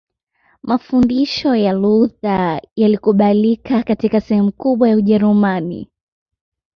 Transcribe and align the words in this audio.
Mafundisho 0.63 1.55
ya 1.55 1.73
Luther 1.73 2.61
yalikubalika 2.75 3.83
katika 3.83 4.21
sehemu 4.21 4.51
kubwa 4.51 4.89
ya 4.89 4.95
Ujerumani 4.97 5.89